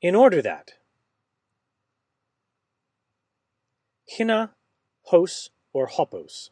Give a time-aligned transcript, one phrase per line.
[0.00, 0.74] In order that
[4.16, 4.54] hina,
[5.02, 6.50] hos, or hopos.